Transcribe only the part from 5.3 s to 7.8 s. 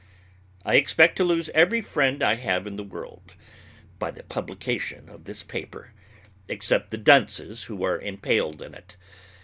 paper except the dunces